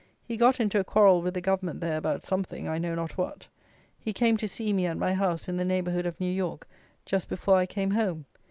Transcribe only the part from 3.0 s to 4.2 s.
what. He